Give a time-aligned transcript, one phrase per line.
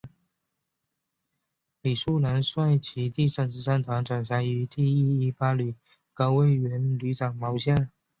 [1.83, 5.75] 李树兰率其第三十三团转辖于第一一八旅
[6.15, 7.91] 高魁元旅长麾下。